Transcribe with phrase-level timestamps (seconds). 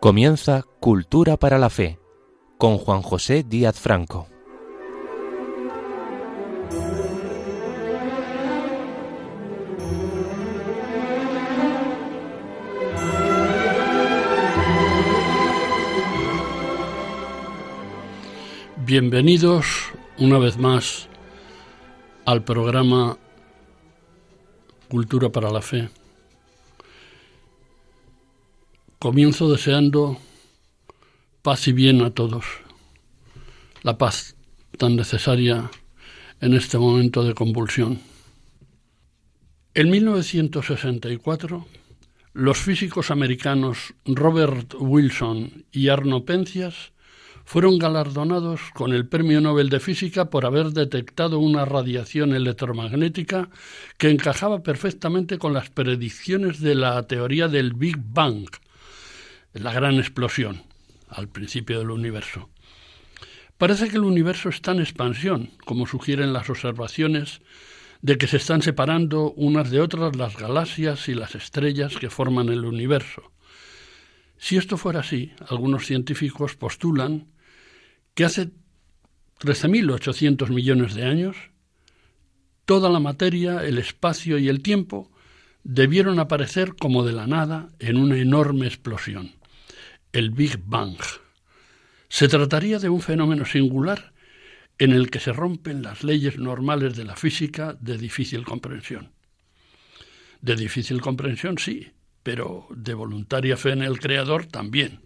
[0.00, 1.98] Comienza Cultura para la Fe
[2.56, 4.26] con Juan José Díaz Franco.
[18.78, 21.10] Bienvenidos una vez más
[22.24, 23.18] al programa
[24.88, 25.90] Cultura para la Fe.
[29.02, 30.18] Comienzo deseando
[31.40, 32.44] paz y bien a todos,
[33.82, 34.36] la paz
[34.76, 35.70] tan necesaria
[36.42, 37.98] en este momento de convulsión.
[39.72, 41.66] En 1964,
[42.34, 46.92] los físicos americanos Robert Wilson y Arno Pencias
[47.46, 53.48] fueron galardonados con el Premio Nobel de Física por haber detectado una radiación electromagnética
[53.96, 58.46] que encajaba perfectamente con las predicciones de la teoría del Big Bang,
[59.52, 60.62] la gran explosión
[61.08, 62.50] al principio del universo.
[63.58, 67.42] Parece que el universo está en expansión, como sugieren las observaciones
[68.02, 72.48] de que se están separando unas de otras las galaxias y las estrellas que forman
[72.48, 73.32] el universo.
[74.38, 77.26] Si esto fuera así, algunos científicos postulan
[78.14, 78.50] que hace
[79.40, 81.36] 13.800 millones de años,
[82.64, 85.10] toda la materia, el espacio y el tiempo
[85.62, 89.32] debieron aparecer como de la nada en una enorme explosión,
[90.12, 90.98] el Big Bang.
[92.08, 94.12] Se trataría de un fenómeno singular
[94.78, 99.12] en el que se rompen las leyes normales de la física de difícil comprensión.
[100.40, 105.00] De difícil comprensión sí, pero de voluntaria fe en el Creador también.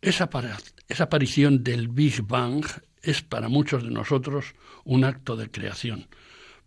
[0.00, 0.30] Esa,
[0.98, 2.64] aparición del Big Bang
[3.02, 6.06] es para muchos de nosotros un acto de creación,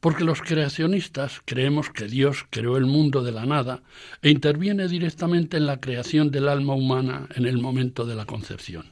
[0.03, 3.83] porque los creacionistas creemos que Dios creó el mundo de la nada
[4.21, 8.91] e interviene directamente en la creación del alma humana en el momento de la concepción.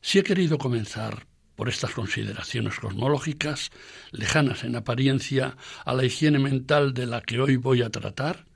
[0.00, 1.26] Si he querido comenzar
[1.56, 3.70] por estas consideraciones cosmológicas,
[4.12, 8.46] lejanas en apariencia a la higiene mental de la que hoy voy a tratar,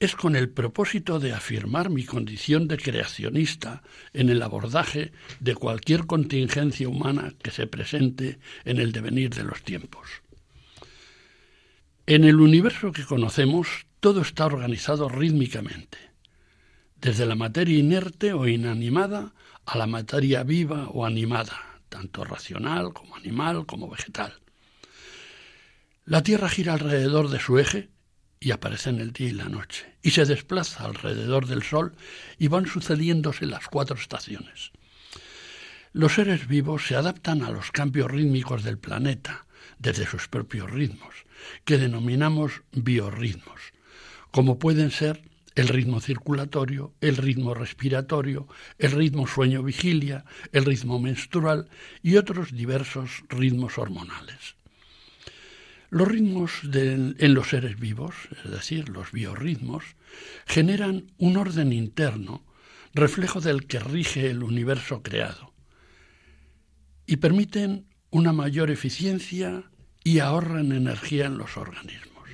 [0.00, 3.82] es con el propósito de afirmar mi condición de creacionista
[4.14, 9.62] en el abordaje de cualquier contingencia humana que se presente en el devenir de los
[9.62, 10.08] tiempos.
[12.06, 13.68] En el universo que conocemos,
[14.00, 15.98] todo está organizado rítmicamente,
[16.96, 19.34] desde la materia inerte o inanimada
[19.66, 24.32] a la materia viva o animada, tanto racional como animal como vegetal.
[26.06, 27.90] La Tierra gira alrededor de su eje
[28.42, 31.94] y aparece en el día y la noche, y se desplaza alrededor del Sol
[32.38, 34.72] y van sucediéndose las cuatro estaciones.
[35.92, 39.44] Los seres vivos se adaptan a los cambios rítmicos del planeta
[39.78, 41.26] desde sus propios ritmos,
[41.66, 43.60] que denominamos biorritmos,
[44.30, 45.22] como pueden ser
[45.54, 48.48] el ritmo circulatorio, el ritmo respiratorio,
[48.78, 51.68] el ritmo sueño-vigilia, el ritmo menstrual
[52.02, 54.54] y otros diversos ritmos hormonales.
[55.90, 58.14] Los ritmos en los seres vivos,
[58.44, 59.82] es decir, los biorritmos,
[60.46, 62.46] generan un orden interno,
[62.94, 65.52] reflejo del que rige el universo creado,
[67.06, 69.64] y permiten una mayor eficiencia
[70.04, 72.28] y ahorran energía en los organismos.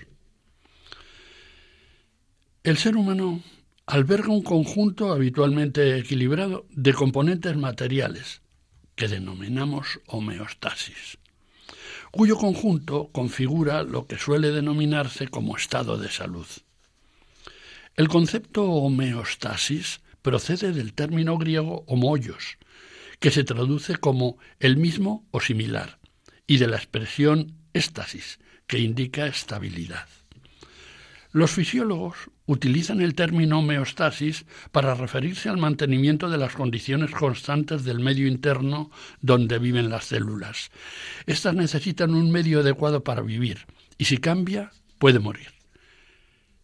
[2.63, 3.43] El ser humano
[3.87, 8.43] alberga un conjunto habitualmente equilibrado de componentes materiales,
[8.97, 11.19] que denominamos homeostasis
[12.17, 16.47] cuyo conjunto configura lo que suele denominarse como estado de salud.
[17.95, 22.57] El concepto homeostasis procede del término griego homoios,
[23.21, 25.99] que se traduce como el mismo o similar,
[26.47, 30.09] y de la expresión éstasis, que indica estabilidad.
[31.33, 32.17] Los fisiólogos
[32.47, 38.91] utilizan el término homeostasis para referirse al mantenimiento de las condiciones constantes del medio interno
[39.21, 40.71] donde viven las células.
[41.27, 43.67] Estas necesitan un medio adecuado para vivir
[43.99, 45.49] y si cambia, puede morir.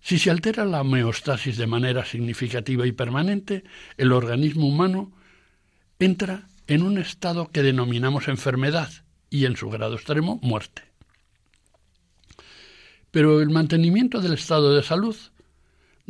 [0.00, 3.62] Si se altera la homeostasis de manera significativa y permanente,
[3.96, 5.12] el organismo humano
[5.98, 8.90] entra en un estado que denominamos enfermedad
[9.30, 10.82] y en su grado extremo muerte.
[13.12, 15.16] Pero el mantenimiento del estado de salud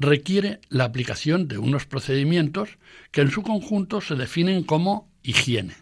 [0.03, 2.79] requiere la aplicación de unos procedimientos
[3.11, 5.77] que en su conjunto se definen como higiene.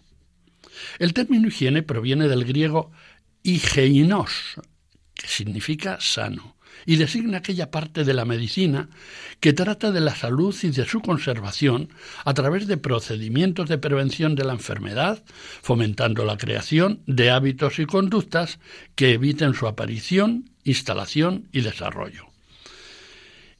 [0.98, 2.92] El término higiene proviene del griego
[3.42, 4.56] higeinos,
[5.14, 6.56] que significa sano,
[6.86, 8.88] y designa aquella parte de la medicina
[9.40, 11.90] que trata de la salud y de su conservación
[12.24, 15.22] a través de procedimientos de prevención de la enfermedad,
[15.62, 18.60] fomentando la creación de hábitos y conductas
[18.94, 22.29] que eviten su aparición, instalación y desarrollo.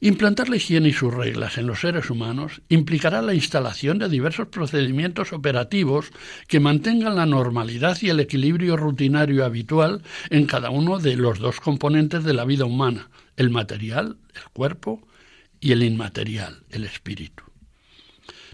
[0.03, 4.47] Implantar la higiene y sus reglas en los seres humanos implicará la instalación de diversos
[4.47, 6.11] procedimientos operativos
[6.47, 10.01] que mantengan la normalidad y el equilibrio rutinario habitual
[10.31, 15.07] en cada uno de los dos componentes de la vida humana, el material, el cuerpo,
[15.59, 17.43] y el inmaterial, el espíritu.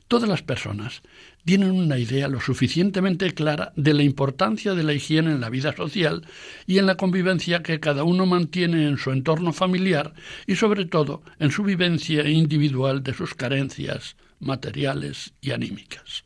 [0.10, 1.02] Todas las personas
[1.48, 5.74] tienen una idea lo suficientemente clara de la importancia de la higiene en la vida
[5.74, 6.28] social
[6.66, 10.14] y en la convivencia que cada uno mantiene en su entorno familiar
[10.46, 16.26] y sobre todo en su vivencia individual de sus carencias materiales y anímicas.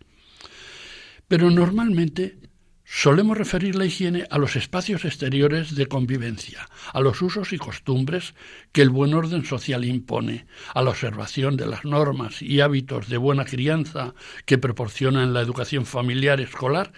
[1.27, 2.39] Pero normalmente
[2.93, 8.35] Solemos referir la higiene a los espacios exteriores de convivencia, a los usos y costumbres
[8.73, 10.45] que el buen orden social impone,
[10.75, 14.13] a la observación de las normas y hábitos de buena crianza
[14.45, 16.91] que proporcionan la educación familiar escolar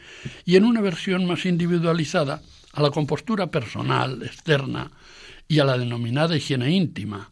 [0.46, 2.42] y en una versión más individualizada
[2.74, 4.92] a la compostura personal, externa
[5.48, 7.30] y a la denominada higiene íntima,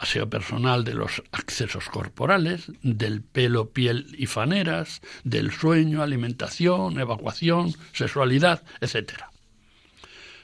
[0.00, 7.74] aseo personal de los accesos corporales, del pelo, piel y faneras, del sueño, alimentación, evacuación,
[7.92, 9.24] sexualidad, etc.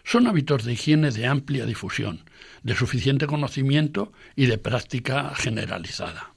[0.05, 2.29] Son hábitos de higiene de amplia difusión,
[2.63, 6.35] de suficiente conocimiento y de práctica generalizada.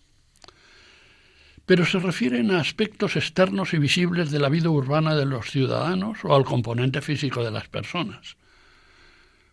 [1.66, 6.20] Pero se refieren a aspectos externos y visibles de la vida urbana de los ciudadanos
[6.24, 8.38] o al componente físico de las personas.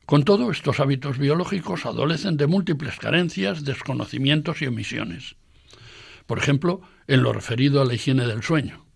[0.07, 5.35] Con todo, estos hábitos biológicos adolecen de múltiples carencias, desconocimientos y omisiones.
[6.27, 8.87] Por ejemplo, en lo referido a la higiene del sueño.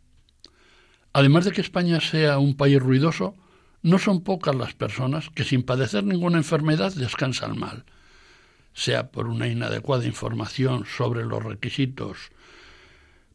[1.13, 3.35] Además de que España sea un país ruidoso,
[3.83, 7.85] no son pocas las personas que sin padecer ninguna enfermedad descansan mal,
[8.73, 12.31] sea por una inadecuada información sobre los requisitos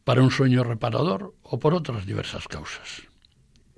[0.04, 3.05] para un sueño reparador o por otras diversas causas.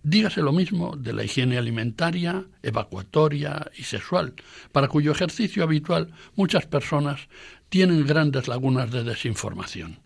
[0.03, 4.35] Dígase lo mismo de la higiene alimentaria, evacuatoria y sexual,
[4.73, 7.29] para cuyo ejercicio habitual muchas personas
[7.69, 9.99] tienen grandes lagunas de desinformación.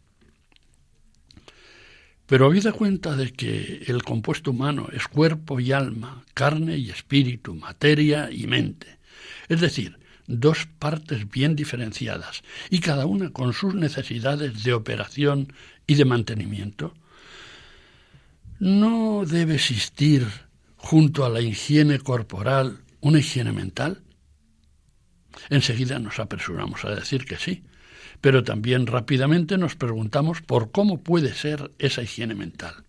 [2.26, 7.54] Pero habida cuenta de que el compuesto humano es cuerpo y alma, carne y espíritu,
[7.54, 8.98] materia y mente,
[9.48, 15.52] es decir, dos partes bien diferenciadas y cada una con sus necesidades de operación
[15.86, 16.94] y de mantenimiento,
[18.64, 20.24] ¿No debe existir
[20.76, 24.04] junto a la higiene corporal una higiene mental?
[25.50, 27.64] Enseguida nos apresuramos a decir que sí,
[28.20, 32.84] pero también rápidamente nos preguntamos por cómo puede ser esa higiene mental.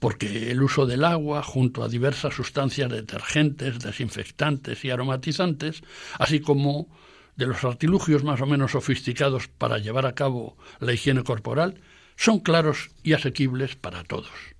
[0.00, 5.80] Porque el uso del agua junto a diversas sustancias detergentes, desinfectantes y aromatizantes,
[6.18, 6.94] así como
[7.36, 11.80] de los artilugios más o menos sofisticados para llevar a cabo la higiene corporal,
[12.16, 14.57] son claros y asequibles para todos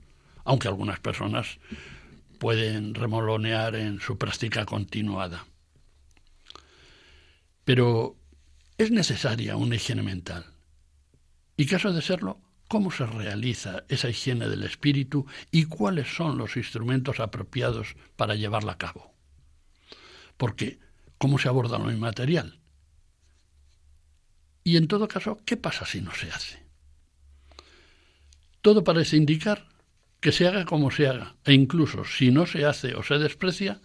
[0.49, 1.59] aunque algunas personas
[2.39, 5.45] pueden remolonear en su práctica continuada.
[7.67, 8.17] Pero
[8.79, 10.47] es necesaria una higiene mental.
[11.59, 16.57] Y caso de serlo, ¿cómo se realiza esa higiene del espíritu y cuáles son los
[16.57, 19.13] instrumentos apropiados para llevarla a cabo?
[20.39, 20.79] Porque,
[21.19, 22.59] ¿cómo se aborda lo inmaterial?
[24.65, 26.65] Y en todo caso, ¿qué pasa si no se hace?
[28.63, 29.69] Todo parece indicar
[30.21, 33.81] que se haga como se haga, e incluso si no se hace o se desprecia,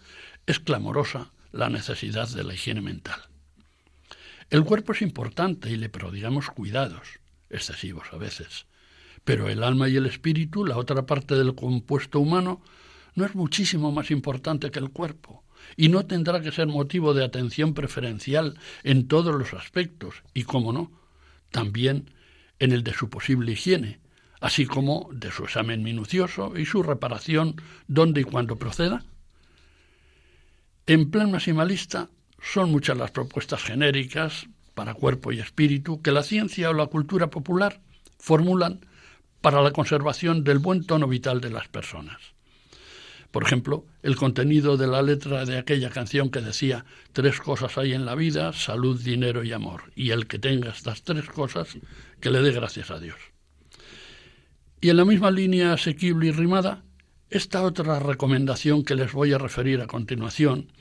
[0.46, 3.20] es clamorosa la necesidad de la higiene mental.
[4.50, 8.66] El cuerpo es importante y le prodigamos cuidados, excesivos a veces,
[9.24, 12.62] pero el alma y el espíritu, la otra parte del compuesto humano,
[13.14, 15.44] no es muchísimo más importante que el cuerpo,
[15.76, 20.72] y no tendrá que ser motivo de atención preferencial en todos los aspectos, y, como
[20.72, 20.92] no,
[21.50, 22.10] también
[22.58, 24.00] en el de su posible higiene,
[24.44, 27.56] así como de su examen minucioso y su reparación
[27.88, 29.02] donde y cuando proceda?
[30.86, 32.10] En plan maximalista,
[32.42, 37.30] son muchas las propuestas genéricas para cuerpo y espíritu que la ciencia o la cultura
[37.30, 37.80] popular
[38.18, 38.84] formulan
[39.40, 42.20] para la conservación del buen tono vital de las personas.
[43.30, 46.84] Por ejemplo, el contenido de la letra de aquella canción que decía
[47.14, 51.02] tres cosas hay en la vida, salud, dinero y amor, y el que tenga estas
[51.02, 51.78] tres cosas,
[52.20, 53.33] que le dé gracias a Dios.
[54.84, 56.84] Y en la misma línea asequible y rimada,
[57.30, 60.72] esta otra recomendación que les voy a referir a continuación,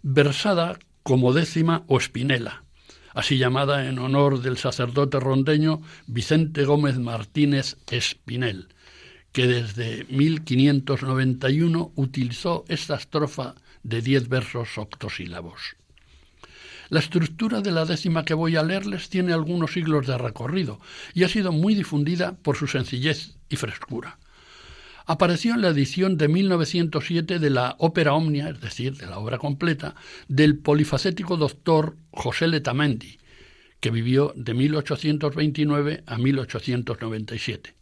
[0.00, 2.64] versada como décima o espinela,
[3.12, 8.68] así llamada en honor del sacerdote rondeño Vicente Gómez Martínez Espinel,
[9.32, 15.76] que desde 1591 utilizó esta estrofa de diez versos octosílabos.
[16.94, 20.78] La estructura de la décima que voy a leerles tiene algunos siglos de recorrido
[21.12, 24.20] y ha sido muy difundida por su sencillez y frescura.
[25.04, 29.38] Apareció en la edición de 1907 de la ópera omnia, es decir, de la obra
[29.38, 29.96] completa,
[30.28, 33.18] del polifacético doctor José Letamendi,
[33.80, 37.74] que vivió de 1829 a 1897,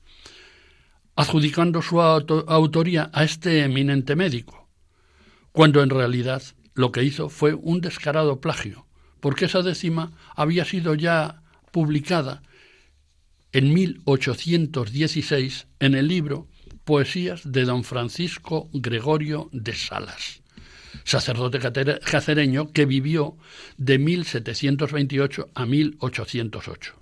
[1.16, 4.70] adjudicando su autoría a este eminente médico,
[5.52, 6.42] cuando en realidad
[6.72, 8.86] lo que hizo fue un descarado plagio,
[9.22, 12.42] porque esa décima había sido ya publicada
[13.52, 16.48] en 1816 en el libro
[16.84, 20.42] Poesías de don Francisco Gregorio de Salas,
[21.04, 23.38] sacerdote cacereño que vivió
[23.76, 27.00] de 1728 a 1808.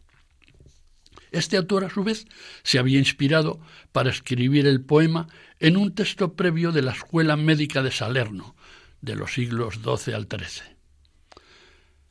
[1.33, 2.27] Este autor, a su vez,
[2.63, 3.61] se había inspirado
[3.93, 5.27] para escribir el poema
[5.59, 8.57] en un texto previo de la Escuela Médica de Salerno,
[9.01, 10.80] de los siglos XII al XIII.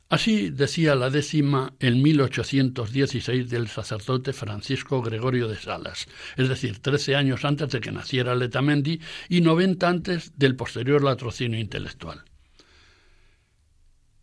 [0.10, 7.16] Así decía la décima en 1816 del sacerdote Francisco Gregorio de Salas, es decir, trece
[7.16, 9.00] años antes de que naciera Letamendi
[9.30, 12.24] y noventa antes del posterior latrocinio intelectual.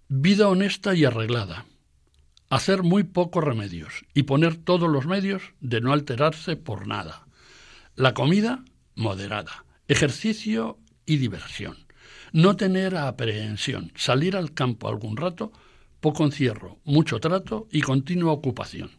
[0.08, 1.66] Vida honesta y arreglada.
[2.50, 7.28] Hacer muy pocos remedios y poner todos los medios de no alterarse por nada.
[7.94, 8.64] La comida
[8.96, 9.64] moderada.
[9.86, 11.76] Ejercicio y diversión.
[12.32, 13.92] No tener aprehensión.
[13.94, 15.52] Salir al campo algún rato
[16.06, 18.92] poco encierro, mucho trato y continua ocupación.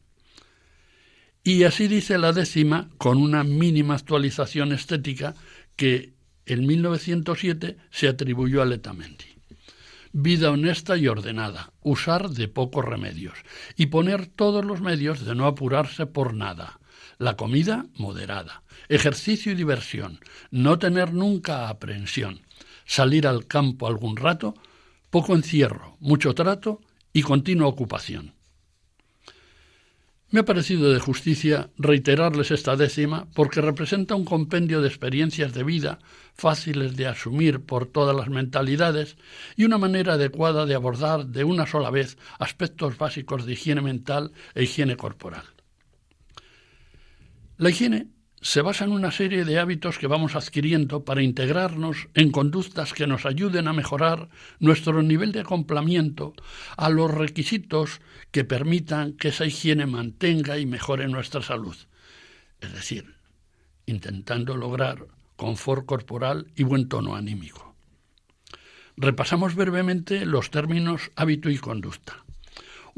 [1.42, 5.34] Y así dice la décima, con una mínima actualización estética
[5.78, 9.38] que en 1907 se atribuyó a Letamendi.
[10.12, 13.38] Vida honesta y ordenada, usar de pocos remedios
[13.78, 16.82] y poner todos los medios de no apurarse por nada.
[17.20, 20.20] La comida moderada, ejercicio y diversión,
[20.52, 22.42] no tener nunca aprensión,
[22.86, 24.56] salir al campo algún rato,
[25.10, 26.82] poco encierro, mucho trato
[27.18, 28.36] y continua ocupación.
[30.30, 35.64] Me ha parecido de justicia reiterarles esta décima porque representa un compendio de experiencias de
[35.64, 35.98] vida
[36.36, 39.18] fáciles de asumir por todas las mentalidades
[39.56, 44.32] y una manera adecuada de abordar de una sola vez aspectos básicos de higiene mental
[44.54, 45.46] e higiene corporal.
[47.58, 48.10] La higiene
[48.48, 53.06] se basa en una serie de hábitos que vamos adquiriendo para integrarnos en conductas que
[53.06, 54.30] nos ayuden a mejorar
[54.62, 56.34] nuestro nivel de acoplamiento
[56.78, 58.00] a los requisitos
[58.32, 61.76] que permitan que esa higiene mantenga y mejore nuestra salud.
[62.62, 63.16] Es decir,
[63.86, 67.76] intentando lograr confort corporal y buen tono anímico.
[68.96, 72.24] Repasamos brevemente los términos hábito y conducta.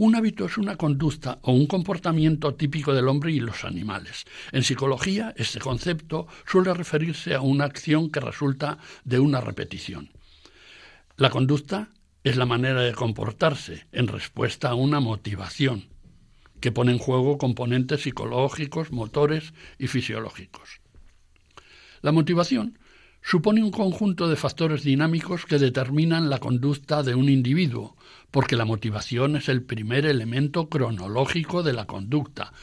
[0.01, 4.23] Un hábito es una conducta o un comportamiento típico del hombre y los animales.
[4.53, 10.09] En psicología, este concepto suele referirse a una acción que resulta de una repetición.
[11.17, 11.89] La conducta
[12.23, 15.89] es la manera de comportarse en respuesta a una motivación
[16.61, 20.79] que pone en juego componentes psicológicos, motores y fisiológicos.
[21.99, 22.79] La motivación
[23.21, 27.97] supone un conjunto de factores dinámicos que determinan la conducta de un individuo,
[28.31, 32.53] porque la motivación es el primer elemento cronológico de la conducta.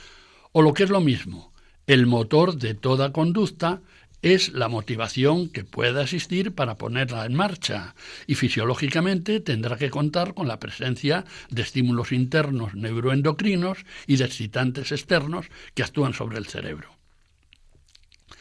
[0.53, 1.53] O lo que es lo mismo,
[1.87, 3.81] el motor de toda conducta
[4.23, 7.95] es la motivación que pueda existir para ponerla en marcha
[8.27, 14.91] y fisiológicamente tendrá que contar con la presencia de estímulos internos neuroendocrinos y de excitantes
[14.91, 16.96] externos que actúan sobre el cerebro.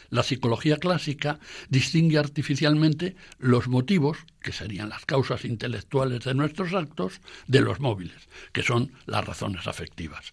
[0.10, 7.22] La psicología clásica distingue artificialmente los motivos, que serían las causas intelectuales de nuestros actos,
[7.48, 10.32] de los móviles, que son las razones afectivas.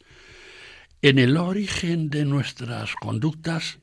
[1.01, 3.79] En el origen de nuestras conductas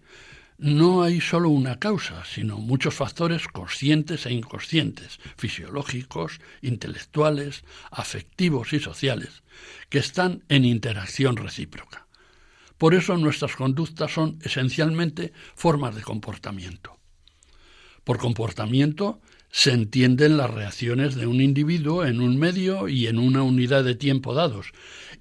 [0.60, 8.80] no hay solo una causa, sino muchos factores conscientes e inconscientes, fisiológicos, intelectuales, afectivos y
[8.80, 9.44] sociales,
[9.90, 12.09] que están en interacción recíproca.
[12.80, 16.98] Por eso nuestras conductas son esencialmente formas de comportamiento.
[18.06, 19.20] Por comportamiento
[19.52, 23.96] se entienden las reacciones de un individuo en un medio y en una unidad de
[23.96, 24.72] tiempo dados,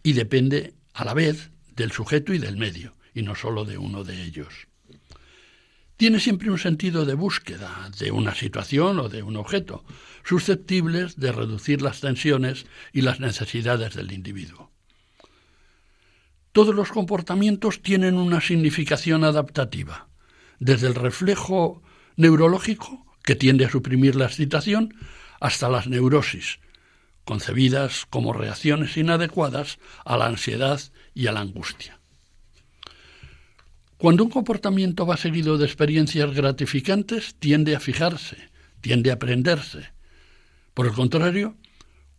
[0.05, 4.05] y depende a la vez del sujeto y del medio, y no sólo de uno
[4.05, 4.69] de ellos.
[5.97, 9.85] Tiene siempre un sentido de búsqueda de una situación o de un objeto,
[10.23, 14.67] susceptibles de reducir las tensiones y las necesidades del individuo.
[16.52, 20.09] Todos los comportamientos tienen una significación adaptativa,
[20.59, 21.83] desde el reflejo
[22.17, 24.95] neurológico, que tiende a suprimir la excitación,
[25.40, 26.61] hasta las neurosis,
[27.25, 30.81] concebidas como reacciones inadecuadas a la ansiedad
[31.14, 31.99] y a la angustia.
[33.99, 38.49] Cuando un comportamiento va seguido de experiencias gratificantes, tiende a fijarse,
[38.81, 39.93] tiende a aprenderse.
[40.73, 41.57] Por el contrario,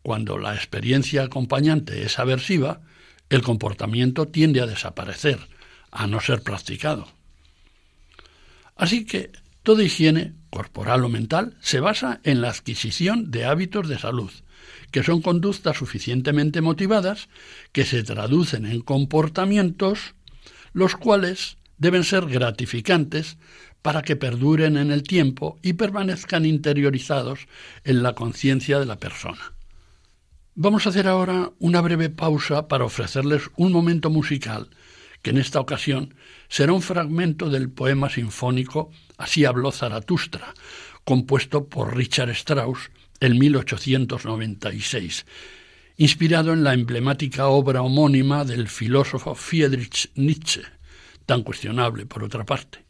[0.01, 2.81] cuando la experiencia acompañante es aversiva,
[3.29, 5.39] el comportamiento tiende a desaparecer,
[5.91, 7.07] a no ser practicado.
[8.75, 9.31] Así que
[9.63, 14.31] toda higiene, corporal o mental, se basa en la adquisición de hábitos de salud,
[14.91, 17.29] que son conductas suficientemente motivadas
[17.71, 20.15] que se traducen en comportamientos
[20.74, 23.38] los cuales deben ser gratificantes
[23.81, 27.48] para que perduren en el tiempo y permanezcan interiorizados
[27.83, 29.53] en la conciencia de la persona.
[30.61, 34.69] Vamos a hacer ahora una breve pausa para ofrecerles un momento musical,
[35.21, 36.15] que en esta ocasión
[36.49, 40.53] será un fragmento del poema sinfónico Así habló Zaratustra,
[41.05, 45.25] compuesto por Richard Strauss en 1896,
[45.95, 50.63] inspirado en la emblemática obra homónima del filósofo Friedrich Nietzsche,
[51.25, 52.83] tan cuestionable por otra parte.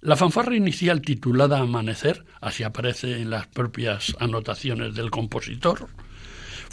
[0.00, 5.88] La fanfarra inicial titulada Amanecer, así aparece en las propias anotaciones del compositor,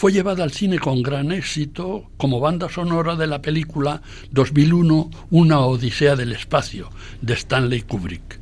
[0.02, 5.60] fue llevada al cine con gran éxito como banda sonora de la película 2001 Una
[5.60, 6.90] Odisea del Espacio
[7.22, 8.40] de Stanley Kubrick.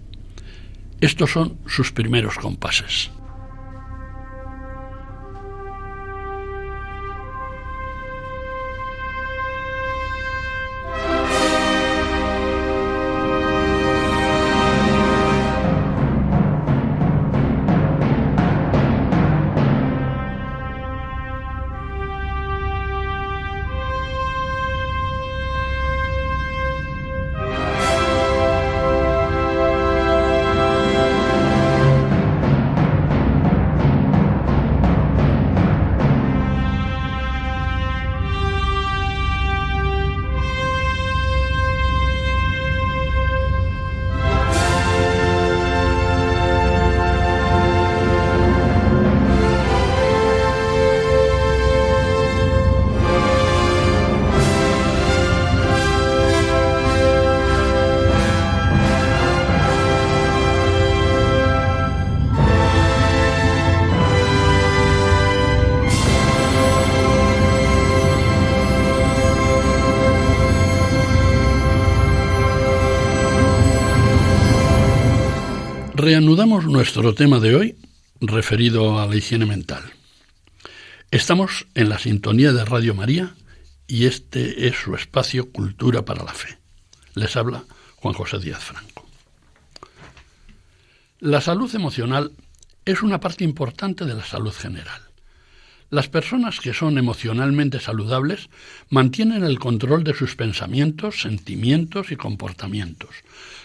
[1.01, 3.11] Estos son sus primeros compases.
[76.01, 77.75] Reanudamos nuestro tema de hoy
[78.21, 79.83] referido a la higiene mental.
[81.11, 83.35] Estamos en la sintonía de Radio María
[83.85, 86.57] y este es su espacio Cultura para la Fe.
[87.15, 87.65] Les habla
[87.97, 89.05] Juan José Díaz Franco.
[91.19, 92.31] La salud emocional
[92.85, 95.08] es una parte importante de la salud general.
[95.91, 98.49] Las personas que son emocionalmente saludables
[98.89, 103.09] mantienen el control de sus pensamientos, sentimientos y comportamientos.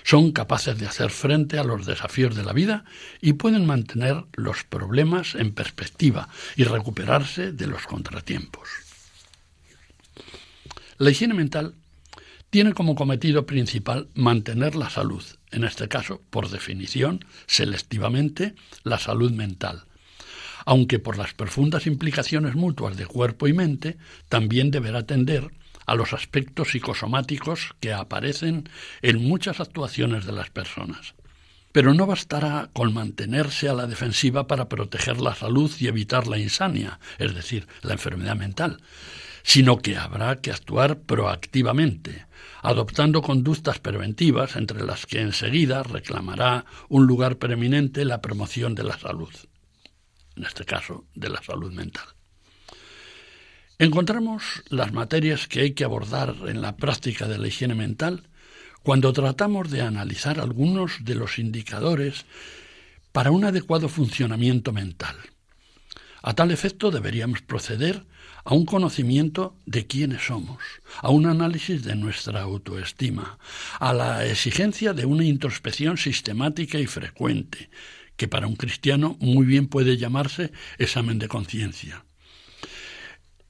[0.04, 2.84] Son capaces de hacer frente a los desafíos de la vida
[3.20, 8.70] y pueden mantener los problemas en perspectiva y recuperarse de los contratiempos.
[10.96, 11.74] La higiene mental
[12.48, 19.32] tiene como cometido principal mantener la salud, en este caso, por definición, selectivamente, la salud
[19.32, 19.84] mental
[20.64, 23.96] aunque por las profundas implicaciones mutuas de cuerpo y mente,
[24.28, 25.50] también deberá atender
[25.86, 28.68] a los aspectos psicosomáticos que aparecen
[29.02, 31.14] en muchas actuaciones de las personas.
[31.72, 36.38] Pero no bastará con mantenerse a la defensiva para proteger la salud y evitar la
[36.38, 38.80] insania, es decir, la enfermedad mental,
[39.42, 42.26] sino que habrá que actuar proactivamente,
[42.62, 48.96] adoptando conductas preventivas entre las que enseguida reclamará un lugar preeminente la promoción de la
[48.96, 49.30] salud
[50.36, 52.06] en este caso de la salud mental.
[53.78, 58.28] Encontramos las materias que hay que abordar en la práctica de la higiene mental
[58.82, 62.24] cuando tratamos de analizar algunos de los indicadores
[63.12, 65.16] para un adecuado funcionamiento mental.
[66.22, 68.06] A tal efecto deberíamos proceder
[68.44, 70.58] a un conocimiento de quiénes somos,
[71.00, 73.38] a un análisis de nuestra autoestima,
[73.80, 77.70] a la exigencia de una introspección sistemática y frecuente,
[78.16, 82.04] que para un cristiano muy bien puede llamarse examen de conciencia.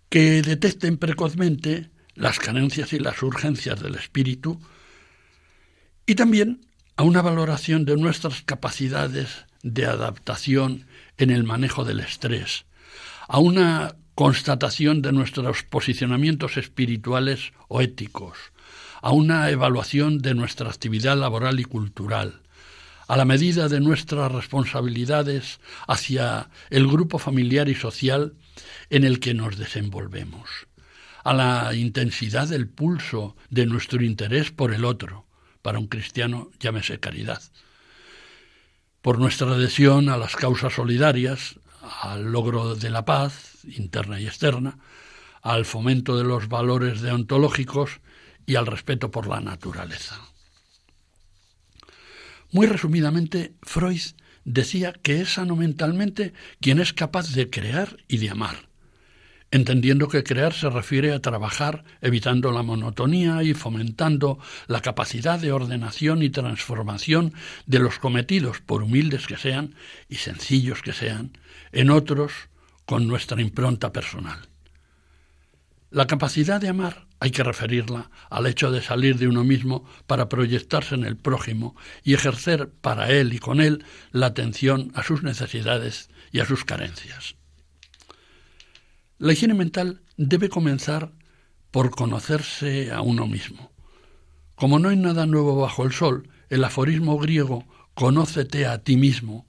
[0.09, 4.61] Que detecten precozmente las carencias y las urgencias del espíritu
[6.07, 6.61] y también
[6.96, 12.66] a una valoración de nuestras capacidades de adaptación en el manejo del estrés,
[13.27, 18.38] a una constatación de nuestros posicionamientos espirituales o éticos,
[19.03, 22.44] a una evaluación de nuestra actividad laboral y cultural,
[23.07, 28.35] a la medida de nuestras responsabilidades hacia el grupo familiar y social
[28.90, 30.67] en el que nos desenvolvemos,
[31.23, 35.27] a la intensidad del pulso de nuestro interés por el otro,
[35.62, 37.43] para un cristiano llámese caridad,
[39.03, 41.59] por nuestra adhesión a las causas solidarias,
[42.01, 44.79] al logro de la paz interna y externa,
[45.43, 48.01] al fomento de los valores deontológicos
[48.47, 50.19] y al respeto por la naturaleza.
[52.55, 54.01] Muy resumidamente, Freud
[54.45, 58.69] decía que es sano mentalmente quien es capaz de crear y de amar,
[59.51, 64.38] entendiendo que crear se refiere a trabajar evitando la monotonía y fomentando
[64.69, 67.35] la capacidad de ordenación y transformación
[67.67, 69.75] de los cometidos, por humildes que sean
[70.09, 71.37] y sencillos que sean,
[71.73, 72.31] en otros
[72.85, 74.38] con nuestra impronta personal.
[75.90, 80.29] La capacidad de amar hay que referirla al hecho de salir de uno mismo para
[80.29, 83.83] proyectarse en el prójimo y ejercer para él y con él
[84.13, 87.37] la atención a sus necesidades y a sus carencias.
[89.17, 91.13] La higiene mental debe comenzar
[91.71, 93.73] por conocerse a uno mismo.
[94.55, 99.47] Como no hay nada nuevo bajo el sol, el aforismo griego Conócete a ti mismo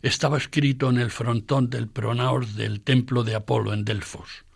[0.00, 4.46] estaba escrito en el frontón del pronaos del templo de Apolo en Delfos.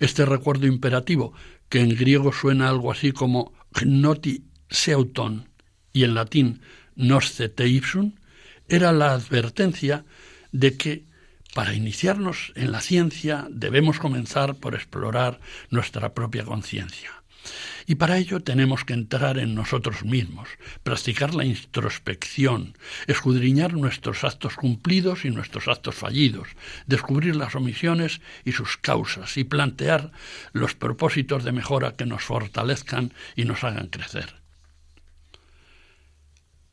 [0.00, 1.32] Este recuerdo imperativo,
[1.68, 5.48] que en griego suena algo así como gnoti seuton
[5.92, 6.60] y en latín
[6.94, 8.14] nosce te ipsum,
[8.68, 10.04] era la advertencia
[10.52, 11.04] de que
[11.54, 17.10] para iniciarnos en la ciencia debemos comenzar por explorar nuestra propia conciencia.
[17.90, 20.46] Y para ello tenemos que entrar en nosotros mismos,
[20.82, 26.48] practicar la introspección, escudriñar nuestros actos cumplidos y nuestros actos fallidos,
[26.86, 30.12] descubrir las omisiones y sus causas y plantear
[30.52, 34.34] los propósitos de mejora que nos fortalezcan y nos hagan crecer.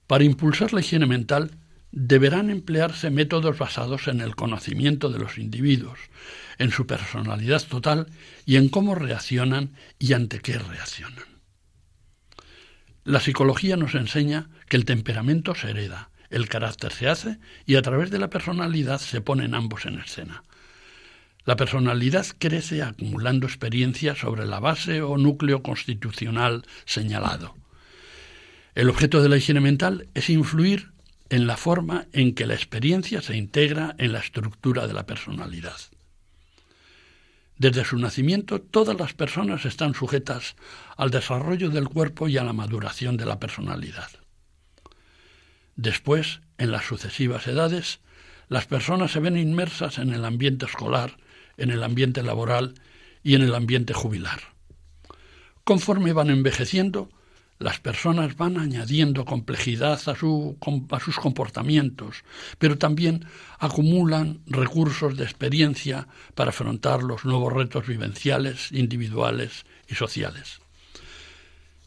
[0.08, 1.52] Para impulsar la higiene mental,
[1.94, 5.98] deberán emplearse métodos basados en el conocimiento de los individuos,
[6.58, 8.08] en su personalidad total
[8.46, 11.26] y en cómo reaccionan y ante qué reaccionan.
[13.04, 17.82] La psicología nos enseña que el temperamento se hereda, el carácter se hace y a
[17.82, 20.44] través de la personalidad se ponen ambos en escena.
[21.46, 27.56] La personalidad crece acumulando experiencia sobre la base o núcleo constitucional señalado.
[28.74, 30.92] El objeto de la higiene mental es influir
[31.30, 35.78] en la forma en que la experiencia se integra en la estructura de la personalidad.
[37.58, 40.56] Desde su nacimiento, todas las personas están sujetas
[40.98, 44.10] al desarrollo del cuerpo y a la maduración de la personalidad.
[45.76, 48.00] Después, en las sucesivas edades,
[48.50, 51.18] las personas se ven inmersas en el ambiente escolar,
[51.58, 52.76] en el ambiente laboral
[53.24, 54.40] y en el ambiente jubilar.
[55.64, 57.10] Conforme van envejeciendo,
[57.60, 62.24] las personas van añadiendo complejidad a, sus comportamientos,
[62.58, 63.26] pero también
[63.60, 70.60] acumulan recursos de experiencia para afrontar los nuevos retos vivenciales, individuales y sociales.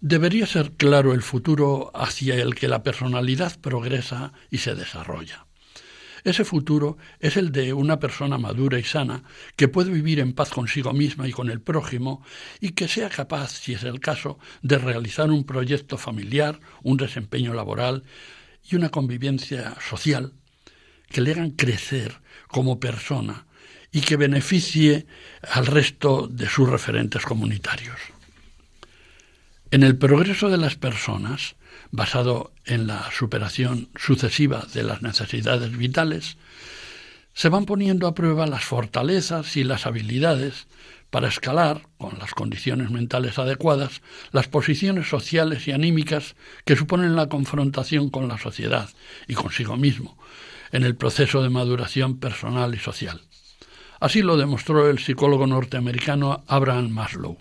[0.01, 5.48] Debería ser claro el futuro hacia el que la personalidad progresa y se desarrolla.
[6.25, 9.23] Ese futuro es el de una persona madura y sana
[9.57, 12.23] que puede vivir en paz consigo misma y con el prójimo
[12.61, 17.55] y que sea capaz, si es el caso, de realizar un proyecto familiar, un desempeño
[17.55, 18.05] laboral
[18.71, 20.33] y una convivencia social
[21.09, 23.47] que le hagan crecer como persona
[23.93, 25.07] y que beneficie
[25.51, 27.97] al resto de sus referentes comunitarios.
[29.71, 31.57] En el progreso de las personas,
[31.91, 36.37] basado en la superación sucesiva de las necesidades vitales,
[37.35, 40.67] se van poniendo a prueba las fortalezas y las habilidades
[41.11, 47.29] para escalar, con las condiciones mentales adecuadas, las posiciones sociales y anímicas que suponen la
[47.29, 48.91] confrontación con la sociedad
[49.27, 50.19] y consigo mismo,
[50.73, 53.23] en el proceso de maduración personal y social.
[54.01, 57.39] Así lo demostró el psicólogo norteamericano Abraham Maslow.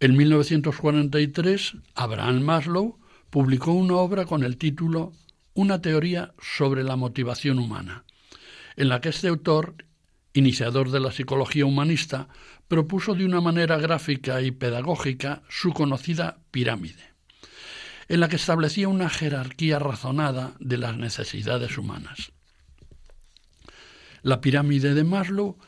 [0.00, 2.98] En 1943, Abraham Maslow
[3.30, 5.12] publicó una obra con el título
[5.54, 8.04] Una teoría sobre la motivación humana,
[8.76, 9.76] en la que este autor,
[10.32, 12.28] iniciador de la psicología humanista,
[12.68, 17.14] propuso de una manera gráfica y pedagógica su conocida pirámide,
[18.08, 22.32] en la que establecía una jerarquía razonada de las necesidades humanas.
[24.22, 25.58] La pirámide de Maslow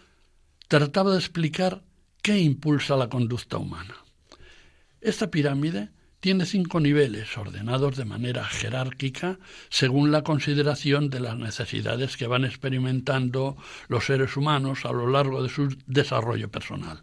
[0.69, 1.83] trataba de explicar
[2.23, 3.97] qué impulsa la conducta humana.
[5.01, 5.91] Esta pirámide
[6.23, 12.45] tiene cinco niveles ordenados de manera jerárquica según la consideración de las necesidades que van
[12.45, 13.57] experimentando
[13.89, 17.03] los seres humanos a lo largo de su desarrollo personal.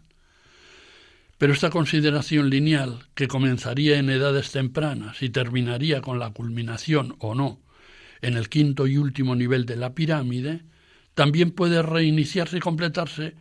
[1.36, 7.34] Pero esta consideración lineal, que comenzaría en edades tempranas y terminaría con la culminación o
[7.34, 7.60] no
[8.22, 10.62] en el quinto y último nivel de la pirámide,
[11.12, 13.34] también puede reiniciarse y completarse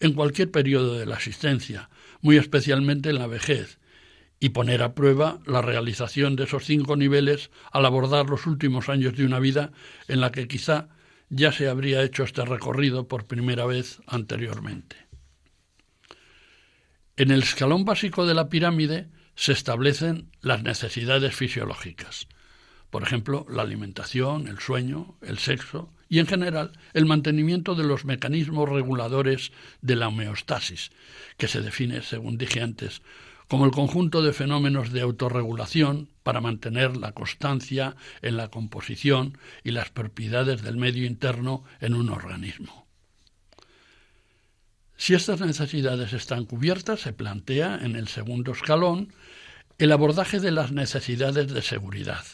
[0.00, 1.90] en cualquier periodo de la existencia,
[2.22, 3.78] muy especialmente en la vejez,
[4.38, 9.16] y poner a prueba la realización de esos cinco niveles al abordar los últimos años
[9.16, 9.72] de una vida
[10.08, 10.88] en la que quizá
[11.28, 14.96] ya se habría hecho este recorrido por primera vez anteriormente.
[17.16, 22.28] En el escalón básico de la pirámide se establecen las necesidades fisiológicas,
[22.90, 28.04] por ejemplo, la alimentación, el sueño, el sexo y, en general, el mantenimiento de los
[28.04, 30.90] mecanismos reguladores de la homeostasis,
[31.36, 33.02] que se define, según dije antes,
[33.48, 39.70] como el conjunto de fenómenos de autorregulación para mantener la constancia en la composición y
[39.70, 42.86] las propiedades del medio interno en un organismo.
[44.96, 49.12] Si estas necesidades están cubiertas, se plantea en el segundo escalón
[49.78, 52.24] el abordaje de las necesidades de seguridad,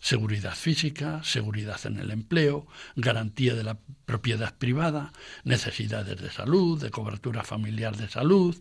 [0.00, 5.12] seguridad física, seguridad en el empleo, garantía de la propiedad privada,
[5.44, 8.56] necesidades de salud, de cobertura familiar de salud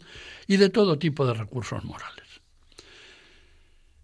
[0.47, 2.27] y de todo tipo de recursos morales.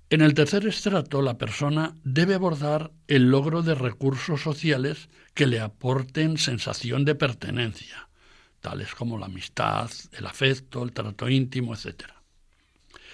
[0.10, 5.60] En el tercer estrato, la persona debe abordar el logro de recursos sociales que le
[5.60, 8.10] aporten sensación de pertenencia,
[8.62, 12.04] tales como la amistad, el afecto, el trato íntimo, etc.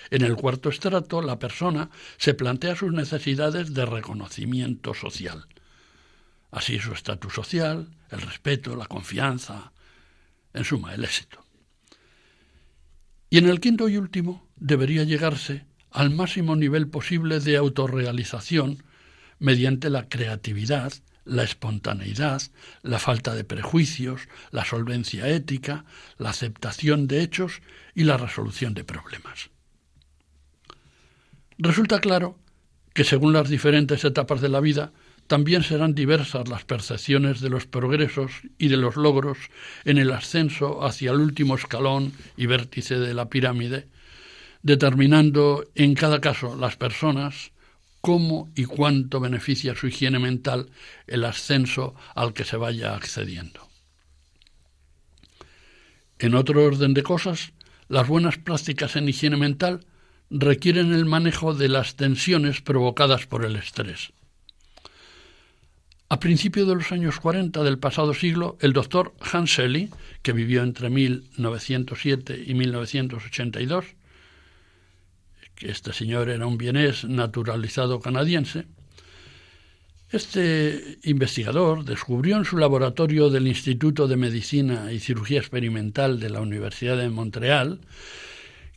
[0.10, 5.46] En el cuarto estrato, la persona se plantea sus necesidades de reconocimiento social.
[6.52, 9.72] Así su estatus social, el respeto, la confianza,
[10.54, 11.46] en suma, el éxito.
[13.30, 18.84] Y en el quinto y último debería llegarse al máximo nivel posible de autorrealización
[19.38, 20.94] mediante la creatividad,
[21.26, 22.42] la espontaneidad,
[22.82, 25.86] la falta de prejuicios, la solvencia ética,
[26.18, 27.62] la aceptación de hechos
[27.94, 29.50] y la resolución de problemas.
[31.62, 32.40] Resulta claro
[32.94, 34.94] que según las diferentes etapas de la vida,
[35.28, 39.38] también serán diversas las percepciones de los progresos y de los logros
[39.84, 43.88] en el ascenso hacia el último escalón y vértice de la pirámide,
[44.64, 47.52] determinando en cada caso las personas
[48.00, 50.70] cómo y cuánto beneficia su higiene mental
[51.08, 53.68] el ascenso al que se vaya accediendo.
[56.20, 57.52] En otro orden de cosas,
[57.90, 59.86] las buenas prácticas en higiene mental
[60.30, 64.12] requieren el manejo de las tensiones provocadas por el estrés.
[66.12, 69.90] A principios de los años 40 del pasado siglo, el doctor Hans Selye,
[70.24, 73.86] que vivió entre 1907 y 1982,
[75.54, 78.66] que este señor era un bienés naturalizado canadiense,
[80.12, 86.42] este investigador descubrió en su laboratorio del Instituto de Medicina y Cirugía Experimental de la
[86.42, 87.82] Universidad de Montreal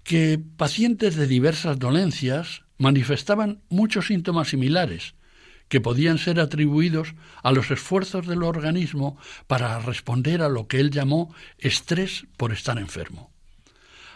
[0.05, 5.15] que pacientes de diversas dolencias manifestaban muchos síntomas similares,
[5.69, 10.91] que podían ser atribuidos a los esfuerzos del organismo para responder a lo que él
[10.91, 13.33] llamó estrés por estar enfermo.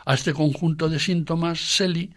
[0.05, 2.13] A este conjunto de síntomas, Selly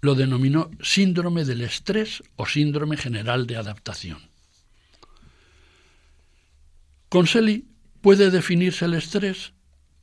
[0.00, 4.18] lo denominó síndrome del estrés o síndrome general de adaptación.
[7.08, 7.66] Con Selly
[8.00, 9.52] puede definirse el estrés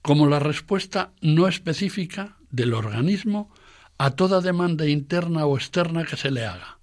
[0.01, 3.51] como la respuesta no específica del organismo
[3.97, 6.79] a toda demanda interna o externa que se le haga.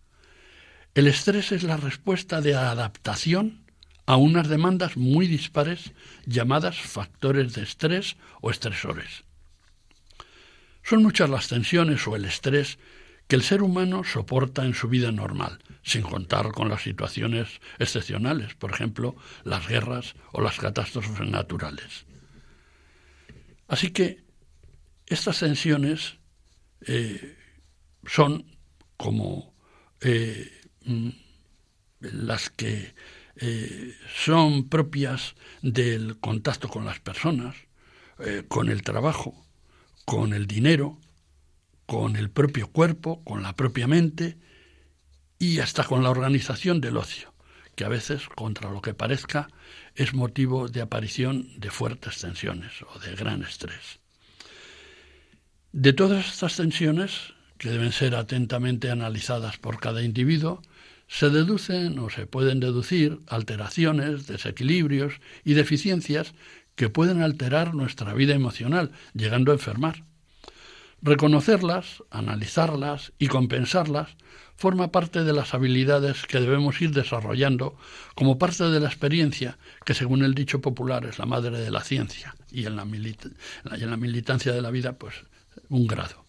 [0.95, 3.65] El estrés es la respuesta de adaptación
[4.05, 5.93] a unas demandas muy dispares
[6.27, 9.25] llamadas factores de estrés o estresores.
[10.83, 12.79] Son muchas las tensiones o el estrés
[13.29, 18.55] que el ser humano soporta en su vida normal, sin contar con las situaciones excepcionales,
[18.55, 22.05] por ejemplo, las guerras o las catástrofes naturales.
[23.69, 24.22] Así que
[25.07, 26.19] estas tensiones
[26.87, 27.37] eh,
[28.07, 28.45] son
[28.97, 29.55] como
[30.01, 30.51] eh,
[30.85, 31.09] mm,
[32.01, 32.95] las que
[33.37, 37.57] eh, son propias del contacto con las personas,
[38.47, 39.49] con el trabajo,
[40.05, 41.01] con el dinero,
[41.87, 44.39] con el propio cuerpo, con la propia mente
[45.41, 47.35] y hasta con la organización del ocio,
[47.75, 49.49] que a veces, contra lo que parezca,
[49.97, 54.02] es motivo de aparición de fuertes tensiones o de gran estrés.
[55.73, 60.61] De todas estas tensiones, que deben ser atentamente analizadas por cada individuo,
[61.09, 66.35] se deducen o se pueden deducir alteraciones, desequilibrios y deficiencias
[66.75, 70.05] que pueden alterar nuestra vida emocional, llegando a enfermar.
[71.01, 74.11] Reconocerlas, analizarlas y compensarlas
[74.57, 77.79] forma parte de las habilidades que debemos ir desarrollando
[78.15, 79.57] como parte de la experiencia
[79.87, 84.53] que, según el dicho popular, es la madre de la ciencia y en la, militancia
[84.53, 85.25] de la vida, pues
[85.69, 86.25] un grado.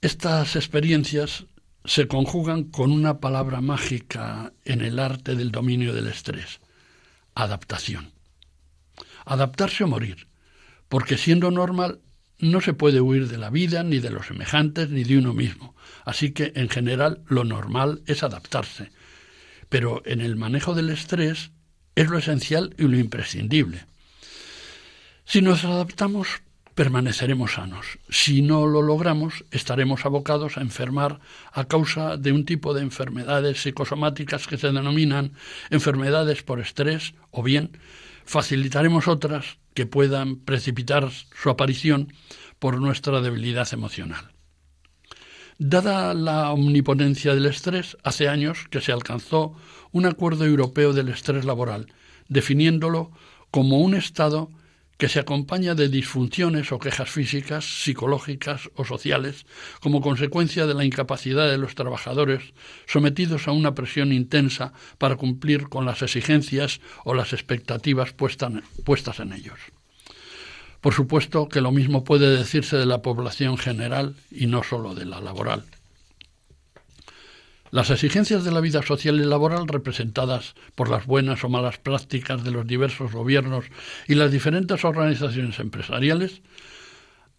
[0.00, 1.44] Estas experiencias
[1.84, 6.60] se conjugan con una palabra mágica en el arte del dominio del estrés,
[7.34, 8.12] adaptación.
[9.24, 10.26] Adaptarse o morir,
[10.88, 12.00] porque siendo normal
[12.38, 15.76] no se puede huir de la vida, ni de los semejantes, ni de uno mismo.
[16.04, 18.90] Así que, en general, lo normal es adaptarse.
[19.68, 21.52] Pero en el manejo del estrés
[21.94, 23.86] es lo esencial y lo imprescindible.
[25.24, 26.42] Si nos adaptamos
[26.74, 27.98] permaneceremos sanos.
[28.08, 31.20] Si no lo logramos, estaremos abocados a enfermar
[31.52, 35.32] a causa de un tipo de enfermedades psicosomáticas que se denominan
[35.70, 37.78] enfermedades por estrés o bien
[38.24, 42.12] facilitaremos otras que puedan precipitar su aparición
[42.58, 44.30] por nuestra debilidad emocional.
[45.58, 49.54] Dada la omnipotencia del estrés, hace años que se alcanzó
[49.90, 51.92] un acuerdo europeo del estrés laboral,
[52.28, 53.12] definiéndolo
[53.50, 54.50] como un estado
[55.02, 59.46] que se acompaña de disfunciones o quejas físicas, psicológicas o sociales
[59.80, 62.54] como consecuencia de la incapacidad de los trabajadores
[62.86, 69.32] sometidos a una presión intensa para cumplir con las exigencias o las expectativas puestas en
[69.32, 69.58] ellos.
[70.80, 75.06] Por supuesto que lo mismo puede decirse de la población general y no solo de
[75.06, 75.64] la laboral.
[77.72, 82.44] Las exigencias de la vida social y laboral representadas por las buenas o malas prácticas
[82.44, 83.64] de los diversos gobiernos
[84.06, 86.42] y las diferentes organizaciones empresariales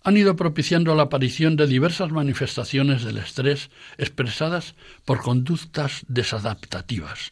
[0.03, 3.69] han ido propiciando la aparición de diversas manifestaciones del estrés
[3.99, 4.73] expresadas
[5.05, 7.31] por conductas desadaptativas,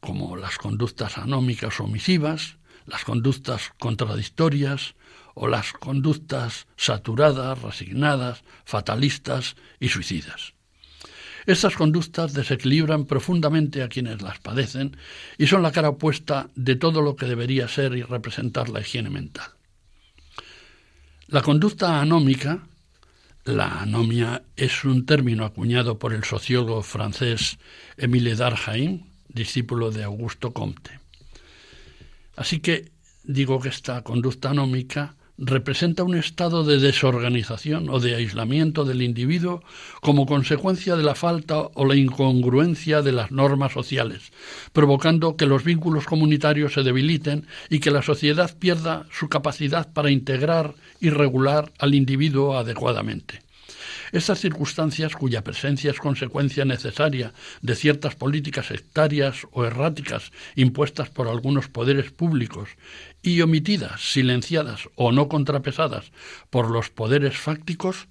[0.00, 4.94] como las conductas anómicas omisivas, las conductas contradictorias
[5.34, 10.54] o las conductas saturadas, resignadas, fatalistas y suicidas.
[11.46, 14.96] Estas conductas desequilibran profundamente a quienes las padecen
[15.38, 19.10] y son la cara opuesta de todo lo que debería ser y representar la higiene
[19.10, 19.50] mental.
[21.26, 22.60] La conducta anómica,
[23.44, 27.58] la anomia es un término acuñado por el sociólogo francés
[27.96, 31.00] Émile Durkheim, discípulo de Augusto Comte.
[32.36, 32.92] Así que
[33.24, 39.64] digo que esta conducta anómica representa un estado de desorganización o de aislamiento del individuo
[40.00, 44.32] como consecuencia de la falta o la incongruencia de las normas sociales,
[44.72, 50.12] provocando que los vínculos comunitarios se debiliten y que la sociedad pierda su capacidad para
[50.12, 53.40] integrar y regular al individuo adecuadamente.
[54.12, 61.28] Estas circunstancias, cuya presencia es consecuencia necesaria de ciertas políticas sectarias o erráticas impuestas por
[61.28, 62.68] algunos poderes públicos
[63.22, 66.12] y omitidas, silenciadas o no contrapesadas
[66.50, 68.08] por los poderes fácticos,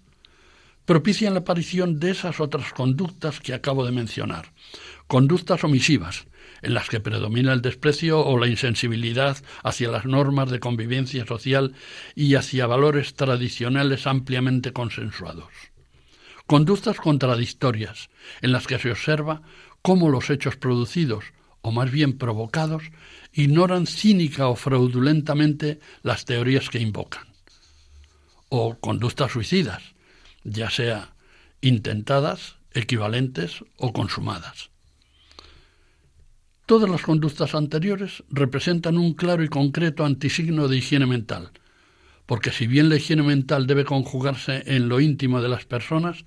[0.86, 4.54] propician la aparición de esas otras conductas que acabo de mencionar,
[5.06, 6.26] conductas omisivas,
[6.64, 11.76] en las que predomina el desprecio o la insensibilidad hacia las normas de convivencia social
[12.16, 15.71] y hacia valores tradicionales ampliamente consensuados
[16.52, 18.10] conductas contradictorias,
[18.42, 19.42] en las que se observa
[19.82, 21.24] cómo los hechos producidos,
[21.62, 22.84] o más bien provocados,
[23.32, 27.24] ignoran cínica o fraudulentamente las teorías que invocan.
[28.50, 29.82] O conductas suicidas,
[30.44, 31.14] ya sea
[31.62, 34.72] intentadas, equivalentes o consumadas.
[36.66, 41.52] Todas las conductas anteriores representan un claro y concreto antisigno de higiene mental,
[42.32, 46.24] porque si bien la higiene mental debe conjugarse en lo íntimo de las personas,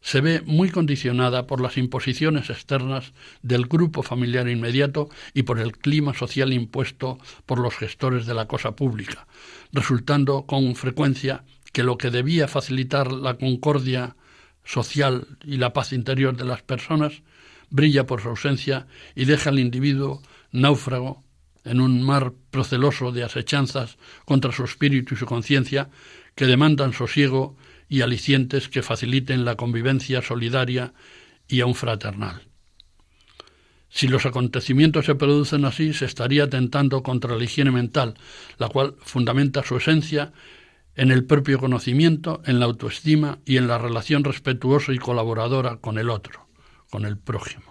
[0.00, 5.76] se ve muy condicionada por las imposiciones externas del grupo familiar inmediato y por el
[5.76, 9.26] clima social impuesto por los gestores de la cosa pública,
[9.72, 14.14] resultando con frecuencia que lo que debía facilitar la concordia
[14.62, 17.24] social y la paz interior de las personas
[17.70, 18.86] brilla por su ausencia
[19.16, 21.24] y deja al individuo náufrago
[21.64, 25.90] en un mar proceloso de asechanzas contra su espíritu y su conciencia
[26.34, 27.56] que demandan sosiego
[27.88, 30.94] y alicientes que faciliten la convivencia solidaria
[31.48, 32.42] y aun fraternal.
[33.88, 38.14] Si los acontecimientos se producen así, se estaría atentando contra la higiene mental,
[38.56, 40.32] la cual fundamenta su esencia
[40.94, 45.98] en el propio conocimiento, en la autoestima y en la relación respetuosa y colaboradora con
[45.98, 46.46] el otro,
[46.88, 47.69] con el prójimo.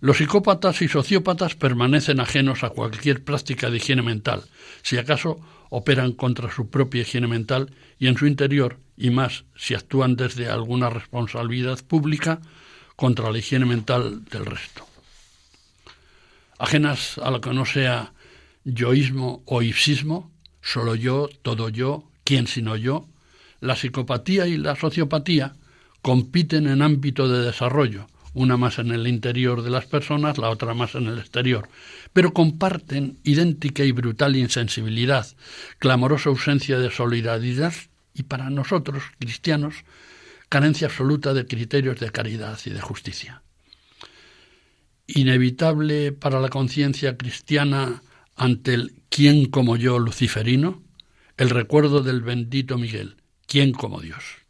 [0.00, 4.44] Los psicópatas y sociópatas permanecen ajenos a cualquier práctica de higiene mental,
[4.82, 5.40] si acaso
[5.70, 10.48] operan contra su propia higiene mental y en su interior, y más si actúan desde
[10.48, 12.40] alguna responsabilidad pública,
[12.94, 14.86] contra la higiene mental del resto.
[16.58, 18.12] Ajenas a lo que no sea
[18.64, 20.30] yoísmo o ipsismo,
[20.62, 23.06] solo yo, todo yo, quién sino yo,
[23.60, 25.56] la psicopatía y la sociopatía
[26.02, 28.06] compiten en ámbito de desarrollo,
[28.38, 31.68] una más en el interior de las personas, la otra más en el exterior,
[32.12, 35.26] pero comparten idéntica y brutal insensibilidad,
[35.78, 37.74] clamorosa ausencia de solidaridad
[38.14, 39.74] y para nosotros, cristianos,
[40.48, 43.42] carencia absoluta de criterios de caridad y de justicia.
[45.06, 48.02] Inevitable para la conciencia cristiana
[48.36, 50.82] ante el ¿quién como yo luciferino?
[51.38, 53.16] el recuerdo del bendito Miguel,
[53.46, 54.47] ¿quién como Dios?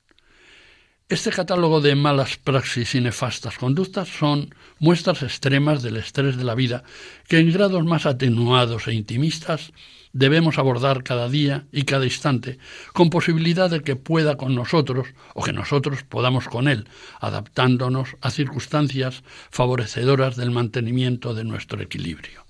[1.11, 6.55] Este catálogo de malas praxis y nefastas conductas son muestras extremas del estrés de la
[6.55, 6.85] vida
[7.27, 9.73] que en grados más atenuados e intimistas
[10.13, 12.59] debemos abordar cada día y cada instante,
[12.93, 16.87] con posibilidad de que pueda con nosotros o que nosotros podamos con él,
[17.21, 22.45] adaptándonos a circunstancias favorecedoras del mantenimiento de nuestro equilibrio.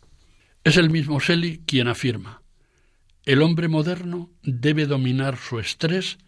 [0.65, 2.43] Es el mismo Selly quien afirma,
[3.25, 6.19] el hombre moderno debe dominar su estrés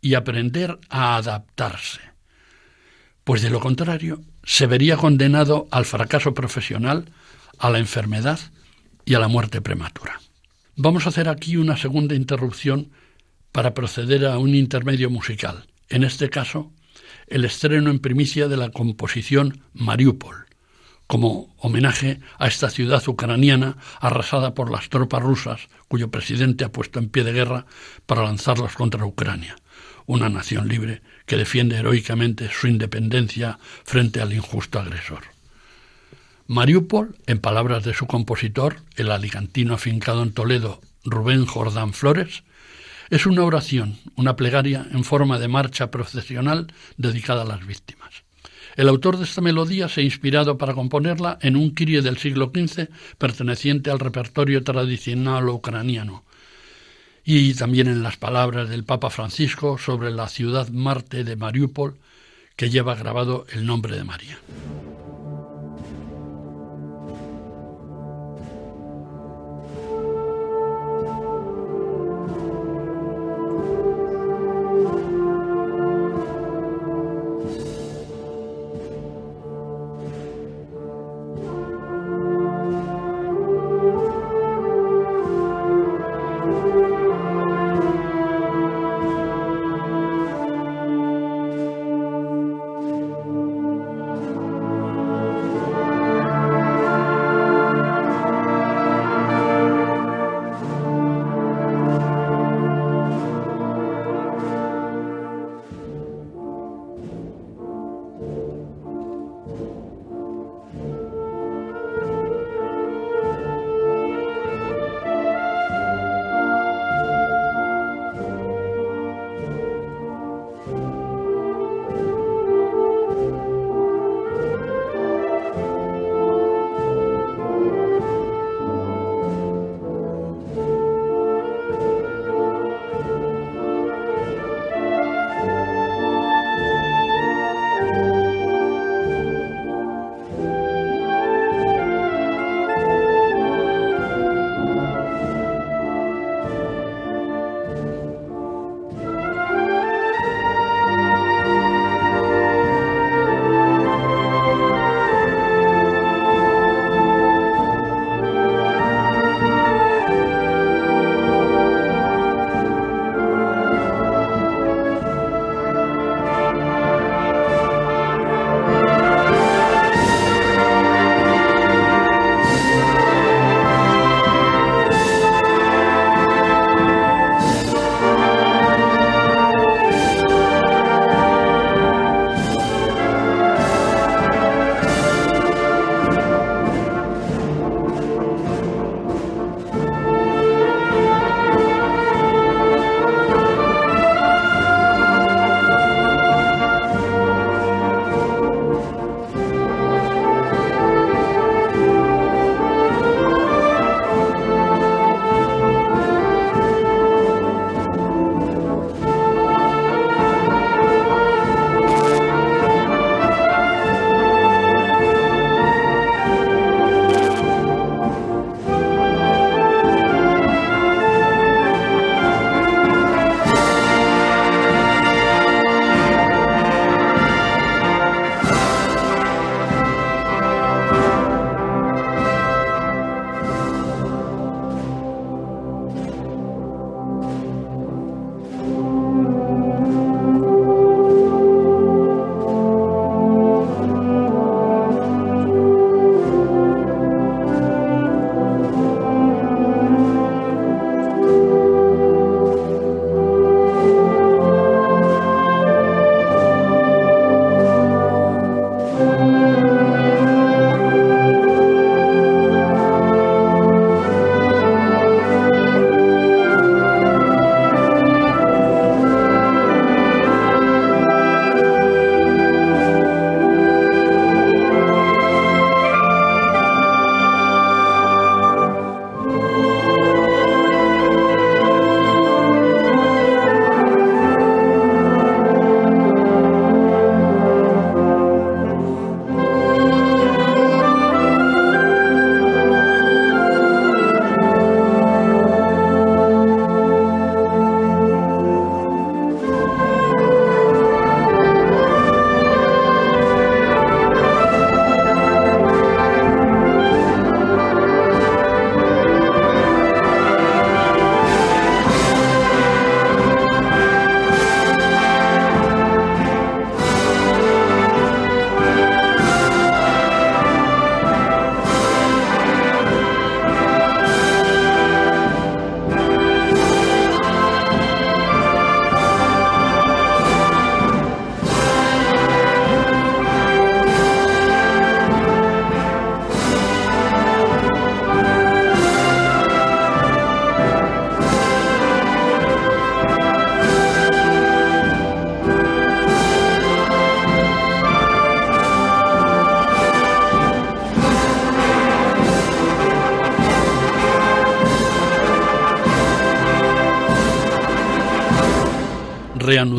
[0.00, 2.00] y aprender a adaptarse,
[3.24, 7.12] pues de lo contrario se vería condenado al fracaso profesional,
[7.58, 8.40] a la enfermedad
[9.04, 10.20] y a la muerte prematura.
[10.76, 12.90] Vamos a hacer aquí una segunda interrupción
[13.52, 16.72] para proceder a un intermedio musical, en este caso
[17.26, 20.46] el estreno en primicia de la composición Mariupol,
[21.06, 26.98] como homenaje a esta ciudad ucraniana arrasada por las tropas rusas, cuyo presidente ha puesto
[26.98, 27.66] en pie de guerra
[28.06, 29.56] para lanzarlas contra Ucrania
[30.10, 35.22] una nación libre que defiende heroicamente su independencia frente al injusto agresor.
[36.48, 42.42] Mariupol, en palabras de su compositor, el alicantino afincado en Toledo, Rubén Jordán Flores,
[43.10, 48.24] es una oración, una plegaria en forma de marcha procesional dedicada a las víctimas.
[48.74, 52.50] El autor de esta melodía se ha inspirado para componerla en un kirie del siglo
[52.52, 56.24] XV perteneciente al repertorio tradicional ucraniano,
[57.38, 61.96] y también en las palabras del Papa Francisco sobre la ciudad Marte de Mariupol,
[62.56, 64.38] que lleva grabado el nombre de María.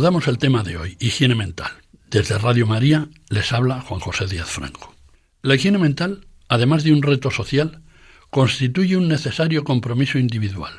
[0.02, 1.70] El tema de hoy, higiene mental.
[2.10, 4.96] Desde Radio María les habla Juan José Díaz Franco.
[5.44, 7.84] La higiene mental, además de un reto social,
[8.32, 10.74] constituye un necesario compromiso individual,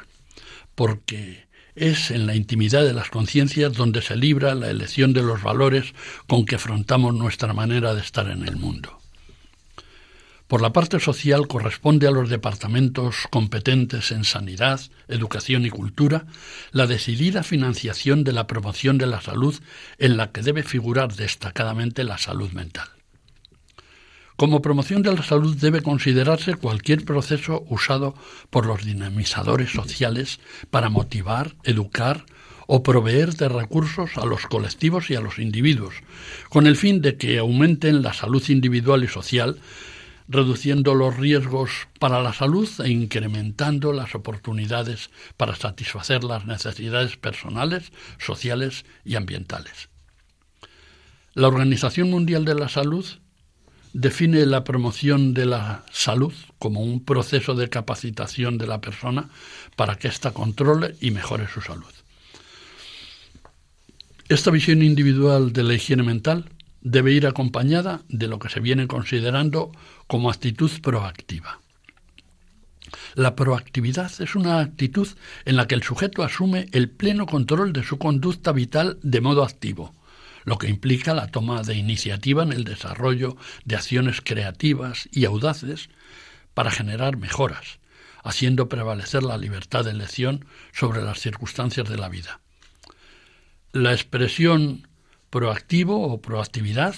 [0.75, 1.47] porque
[1.77, 5.95] es en la intimidad de las conciencias donde se libra la elección de los valores
[6.27, 9.02] con que afrontamos nuestra manera de estar en el mundo.
[10.53, 16.27] Por la parte social corresponde a los departamentos competentes en sanidad, educación y cultura
[16.73, 19.59] la decidida financiación de la promoción de la salud
[19.97, 22.87] en la que debe figurar destacadamente la salud mental.
[24.37, 28.15] Como promoción de la salud debe considerarse cualquier proceso usado
[28.51, 30.39] por los dinamizadores sociales
[30.71, 32.27] para motivar, educar
[32.67, 35.95] o proveer de recursos a los colectivos y a los individuos,
[36.51, 39.59] con el fin de que aumenten la salud individual y social
[40.33, 47.93] reduciendo los riesgos para la salud e incrementando las oportunidades para satisfacer las necesidades personales,
[48.19, 49.91] sociales y ambientales.
[51.35, 53.05] La Organización Mundial de la Salud
[53.93, 59.29] define la promoción de la salud como un proceso de capacitación de la persona
[59.77, 61.93] para que ésta controle y mejore su salud.
[64.31, 66.47] Esta visión individual de la higiene mental
[66.83, 69.73] debe ir acompañada de lo que se viene considerando
[70.07, 71.61] como actitud proactiva.
[73.15, 75.09] La proactividad es una actitud
[75.45, 79.45] en la que el sujeto asume el pleno control de su conducta vital de modo
[79.45, 79.95] activo,
[80.45, 85.89] lo que implica la toma de iniciativa en el desarrollo de acciones creativas y audaces
[86.55, 87.79] para generar mejoras,
[88.23, 92.41] haciendo prevalecer la libertad de elección sobre las circunstancias de la vida.
[93.73, 94.89] La expresión
[95.33, 96.95] proactivo o proactividad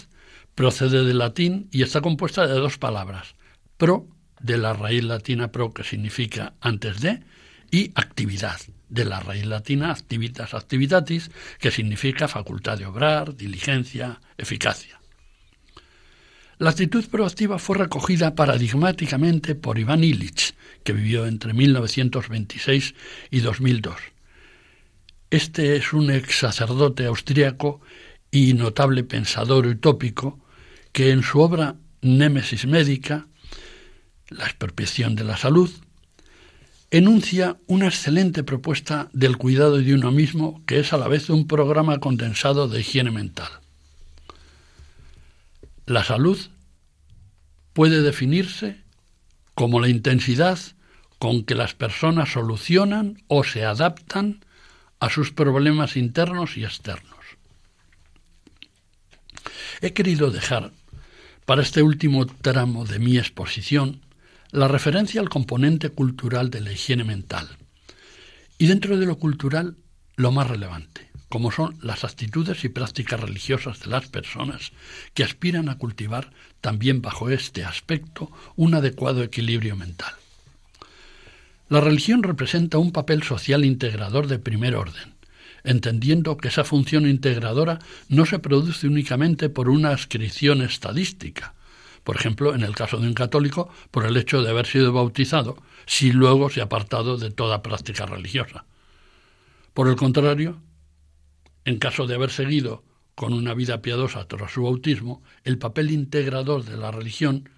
[0.56, 3.36] procede del latín y está compuesta de dos palabras,
[3.76, 4.08] pro,
[4.40, 7.22] de la raíz latina pro, que significa antes de,
[7.70, 11.30] y actividad, de la raíz latina activitas activitatis,
[11.60, 15.00] que significa facultad de obrar, diligencia, eficacia.
[16.58, 22.94] La actitud proactiva fue recogida paradigmáticamente por Iván Illich, que vivió entre 1926
[23.30, 23.96] y 2002.
[25.30, 27.80] Este es un ex sacerdote austriaco
[28.34, 30.40] y notable pensador utópico
[30.90, 33.28] que en su obra Némesis Médica,
[34.28, 35.70] la expropiación de la salud,
[36.90, 41.46] enuncia una excelente propuesta del cuidado de uno mismo que es a la vez un
[41.46, 43.52] programa condensado de higiene mental.
[45.86, 46.38] La salud
[47.72, 48.82] puede definirse
[49.54, 50.58] como la intensidad
[51.20, 54.44] con que las personas solucionan o se adaptan
[54.98, 57.13] a sus problemas internos y externos.
[59.84, 60.72] He querido dejar
[61.44, 64.00] para este último tramo de mi exposición
[64.50, 67.46] la referencia al componente cultural de la higiene mental
[68.56, 69.76] y dentro de lo cultural
[70.16, 74.72] lo más relevante, como son las actitudes y prácticas religiosas de las personas
[75.12, 76.30] que aspiran a cultivar
[76.62, 80.14] también bajo este aspecto un adecuado equilibrio mental.
[81.68, 85.13] La religión representa un papel social integrador de primer orden,
[85.64, 91.54] entendiendo que esa función integradora no se produce únicamente por una ascripción estadística,
[92.04, 95.56] por ejemplo, en el caso de un católico, por el hecho de haber sido bautizado,
[95.86, 98.66] si luego se ha apartado de toda práctica religiosa.
[99.72, 100.60] Por el contrario,
[101.64, 102.84] en caso de haber seguido
[103.14, 107.48] con una vida piadosa tras su bautismo, el papel integrador de la religión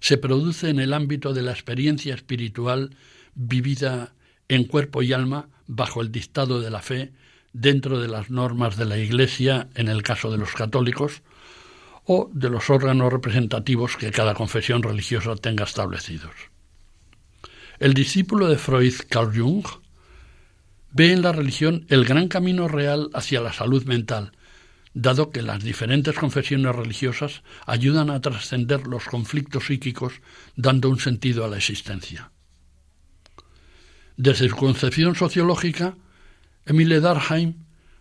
[0.00, 2.94] se produce en el ámbito de la experiencia espiritual
[3.34, 4.14] vivida
[4.48, 7.12] en cuerpo y alma bajo el dictado de la fe
[7.60, 11.22] dentro de las normas de la Iglesia en el caso de los católicos
[12.04, 16.32] o de los órganos representativos que cada confesión religiosa tenga establecidos.
[17.78, 19.64] El discípulo de Freud, Carl Jung,
[20.92, 24.32] ve en la religión el gran camino real hacia la salud mental,
[24.92, 30.20] dado que las diferentes confesiones religiosas ayudan a trascender los conflictos psíquicos
[30.56, 32.30] dando un sentido a la existencia.
[34.16, 35.96] Desde su concepción sociológica,
[36.68, 37.54] Emile Darheim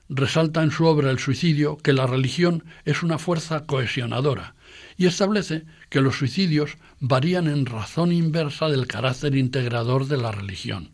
[0.10, 4.56] resalta en su obra El suicidio que la religión es una fuerza cohesionadora
[4.98, 10.90] y establece que los suicidios varían en razón inversa del carácter integrador de la religión,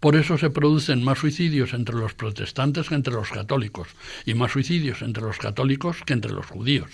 [0.00, 3.88] por eso se producen más suicidios entre los protestantes que entre los católicos,
[4.24, 6.90] y más suicidios entre los católicos que entre los judíos,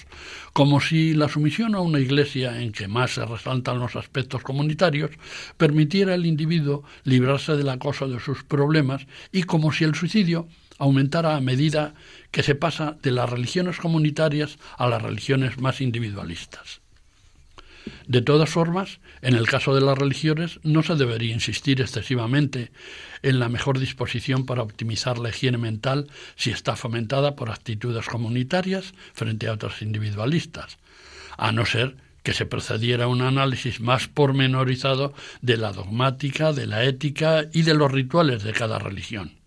[0.52, 5.10] como si la sumisión a una iglesia en que más se resaltan los aspectos comunitarios
[5.56, 10.46] permitiera al individuo librarse del acoso de sus problemas y como si el suicidio
[10.78, 11.94] aumentara a medida
[12.30, 16.80] que se pasa de las religiones comunitarias a las religiones más individualistas.
[18.06, 22.72] De todas formas, en el caso de las religiones no se debería insistir excesivamente
[23.22, 28.94] en la mejor disposición para optimizar la higiene mental si está fomentada por actitudes comunitarias
[29.14, 30.78] frente a otras individualistas,
[31.38, 36.66] a no ser que se procediera a un análisis más pormenorizado de la dogmática, de
[36.66, 39.41] la ética y de los rituales de cada religión.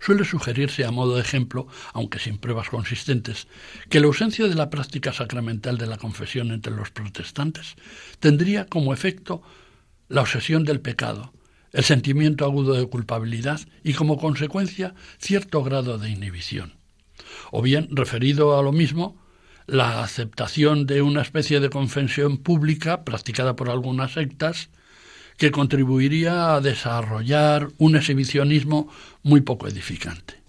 [0.00, 3.46] Suele sugerirse a modo de ejemplo, aunque sin pruebas consistentes,
[3.88, 7.74] que la ausencia de la práctica sacramental de la confesión entre los protestantes
[8.20, 9.42] tendría como efecto
[10.08, 11.32] la obsesión del pecado,
[11.72, 16.74] el sentimiento agudo de culpabilidad y como consecuencia cierto grado de inhibición.
[17.50, 19.20] O bien, referido a lo mismo,
[19.66, 24.70] la aceptación de una especie de confesión pública practicada por algunas sectas
[25.36, 28.88] que contribuiría a desarrollar un exhibicionismo
[29.22, 30.42] muy poco edificante.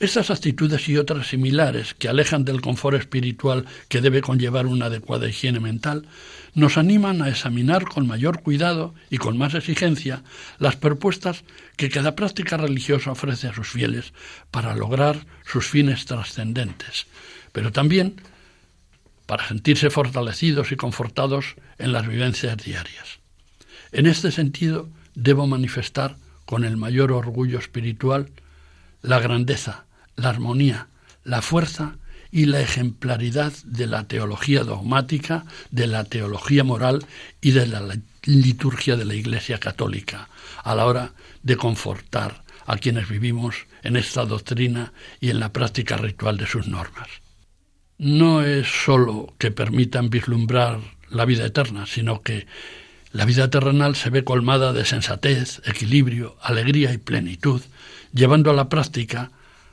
[0.00, 5.28] Estas actitudes y otras similares que alejan del confort espiritual que debe conllevar una adecuada
[5.28, 6.06] higiene mental
[6.54, 10.22] nos animan a examinar con mayor cuidado y con más exigencia
[10.60, 11.42] las propuestas
[11.76, 14.12] que cada práctica religiosa ofrece a sus fieles
[14.52, 17.08] para lograr sus fines trascendentes,
[17.50, 18.20] pero también
[19.26, 23.17] para sentirse fortalecidos y confortados en las vivencias diarias.
[23.92, 28.30] En este sentido, debo manifestar con el mayor orgullo espiritual
[29.02, 29.84] la grandeza,
[30.16, 30.88] la armonía,
[31.24, 31.96] la fuerza
[32.30, 37.06] y la ejemplaridad de la teología dogmática, de la teología moral
[37.40, 37.82] y de la
[38.24, 40.28] liturgia de la Iglesia católica,
[40.62, 41.12] a la hora
[41.42, 46.68] de confortar a quienes vivimos en esta doctrina y en la práctica ritual de sus
[46.68, 47.08] normas.
[47.96, 52.46] No es sólo que permitan vislumbrar la vida eterna, sino que
[53.12, 57.62] la vida terrenal se ve colmada de sensatez, equilibrio, alegría y plenitud,
[58.12, 59.30] llevando a la práctica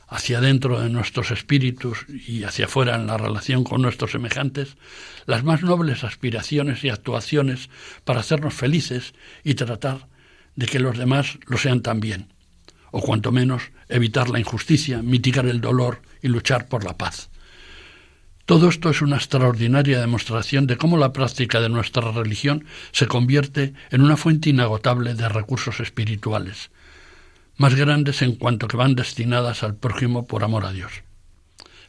[0.08, 4.78] hacia dentro de nuestros espíritus y hacia afuera en la relación con nuestros semejantes,
[5.26, 7.70] las más nobles aspiraciones y actuaciones
[8.04, 9.14] para hacernos felices
[9.44, 10.08] y tratar
[10.56, 12.34] de que los demás lo sean también,
[12.92, 17.30] o cuanto menos evitar la injusticia, mitigar el dolor y luchar por la paz.
[18.46, 23.74] Todo esto es una extraordinaria demostración de cómo la práctica de nuestra religión se convierte
[23.90, 26.70] en una fuente inagotable de recursos espirituales,
[27.58, 30.92] más grandes en cuanto que van destinadas al prójimo por amor a Dios.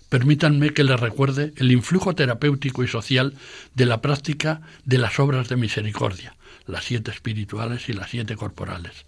[0.09, 3.35] Permítanme que les recuerde el influjo terapéutico y social
[3.75, 6.37] de la práctica de las obras de misericordia,
[6.67, 9.05] las siete espirituales y las siete corporales,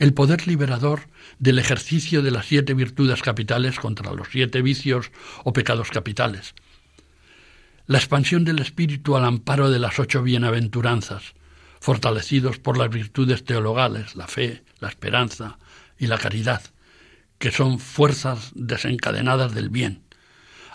[0.00, 1.02] el poder liberador
[1.38, 5.12] del ejercicio de las siete virtudes capitales contra los siete vicios
[5.44, 6.54] o pecados capitales,
[7.88, 11.32] la expansión del espíritu al amparo de las ocho bienaventuranzas,
[11.80, 15.58] fortalecidos por las virtudes teologales, la fe, la esperanza
[15.98, 16.60] y la caridad,
[17.38, 20.02] que son fuerzas desencadenadas del bien,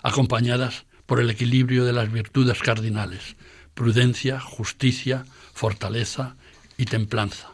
[0.02, 3.36] acompañadas por el equilibrio de las virtudes cardinales,
[3.74, 6.34] prudencia, justicia, fortaleza
[6.76, 7.52] y templanza.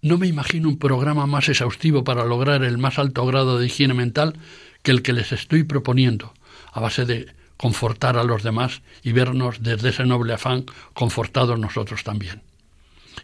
[0.00, 3.94] No me imagino un programa más exhaustivo para lograr el más alto grado de higiene
[3.94, 4.38] mental
[4.84, 6.34] que el que les estoy proponiendo,
[6.72, 12.02] a base de confortar a los demás y vernos desde ese noble afán confortados nosotros
[12.02, 12.42] también.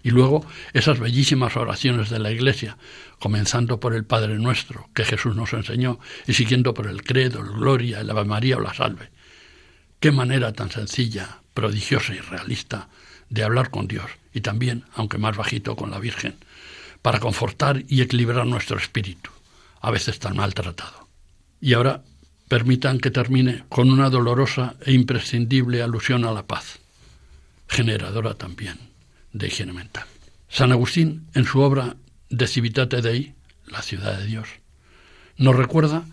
[0.05, 2.78] Y luego esas bellísimas oraciones de la Iglesia,
[3.18, 7.49] comenzando por el Padre Nuestro, que Jesús nos enseñó, y siguiendo por el Credo, el
[7.49, 9.11] Gloria, el Ave María o la Salve.
[9.99, 12.91] Qué manera tan sencilla, prodigiosa y realista
[13.30, 16.36] de hablar con Dios, y también, aunque más bajito, con la Virgen,
[17.03, 19.32] para confortar y equilibrar nuestro espíritu,
[19.80, 21.09] a veces tan maltratado.
[21.61, 22.05] Y ahora
[22.49, 26.80] permitan que termine con una dolorosa e imprescindible alusión a la paz,
[27.68, 28.78] generadora también
[29.32, 30.07] de higiene mental.
[30.49, 31.96] San Agustín, en su obra
[32.30, 33.34] De Civitate Dei,
[33.66, 34.49] la ciudad de Dios,
[35.36, 36.05] nos recuerda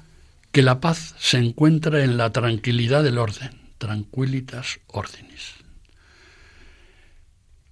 [0.52, 5.54] que la paz se encuentra en la tranquilidad del orden, tranquilitas ordinis.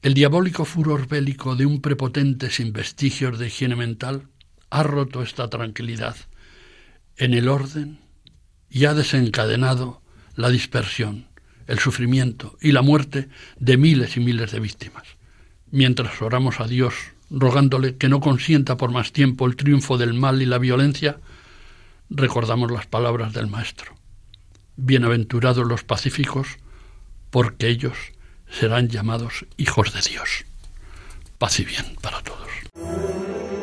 [0.01, 4.27] El diabólico furor bélico de un prepotente sin vestigios de higiene mental
[4.69, 6.15] ha roto esta tranquilidad
[7.15, 8.02] en el orden
[8.73, 10.01] y ha desencadenado
[10.35, 11.27] la dispersión,
[11.67, 15.03] el sufrimiento y la muerte de miles y miles de víctimas.
[15.69, 16.95] Mientras oramos a Dios
[17.29, 21.19] rogándole que no consienta por más tiempo el triunfo del mal y la violencia,
[22.09, 23.95] recordamos las palabras del Maestro.
[24.75, 26.47] Bienaventurados los pacíficos,
[27.29, 27.95] porque ellos
[28.49, 30.45] serán llamados hijos de Dios.
[31.37, 33.62] Paz y bien para todos.